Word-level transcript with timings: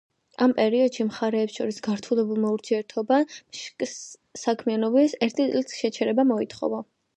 ამ 0.43 0.53
პერიოდში 0.59 1.03
მხარეებს 1.09 1.57
შორის 1.59 1.77
გართულებულმა 1.87 2.55
ურთიერთობამ 2.55 3.37
შსკ-ის 3.59 3.95
საქმიანობის 4.47 5.17
ერთი 5.29 5.49
წლით 5.55 5.79
შეჩერება 5.85 6.23
გამოიწვია. 6.35 6.85